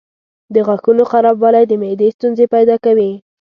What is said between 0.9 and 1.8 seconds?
خرابوالی د